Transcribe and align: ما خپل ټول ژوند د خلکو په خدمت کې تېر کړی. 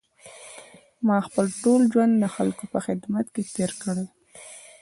ما 1.07 1.17
خپل 1.27 1.45
ټول 1.63 1.81
ژوند 1.93 2.13
د 2.17 2.25
خلکو 2.35 2.63
په 2.73 2.79
خدمت 2.85 3.25
کې 3.33 3.41
تېر 3.55 3.71
کړی. 3.83 4.05